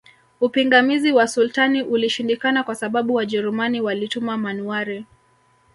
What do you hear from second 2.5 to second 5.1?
kwa sababu Wajerumani walituma manuwari